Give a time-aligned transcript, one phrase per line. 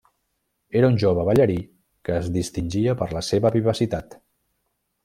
[0.79, 1.57] Era un jove ballarí
[2.09, 4.21] que es distingia per la seva vivacitat.